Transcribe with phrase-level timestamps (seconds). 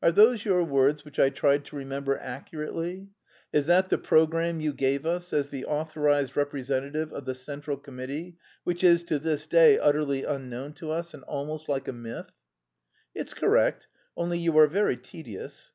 [0.00, 3.08] Are those your words which I tried to remember accurately?
[3.52, 8.38] Is that the programme you gave us as the authorised representative of the central committee,
[8.62, 12.30] which is to this day utterly unknown to us and almost like a myth?"
[13.12, 15.72] "It's correct, only you are very tedious."